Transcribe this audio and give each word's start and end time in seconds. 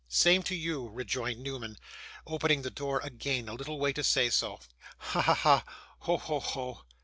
'Same 0.07 0.41
to 0.41 0.55
you,' 0.55 0.89
rejoined 0.89 1.39
Newman, 1.43 1.77
opening 2.25 2.63
the 2.63 2.71
door 2.71 2.99
again 3.03 3.47
a 3.47 3.53
little 3.53 3.77
way 3.77 3.93
to 3.93 4.03
say 4.03 4.31
so. 4.31 4.59
'Ha, 4.97 5.21
ha, 5.21 5.35
ha! 5.35 5.63
Ho! 5.99 6.17
ho! 6.17 6.39
ho! 6.39 6.83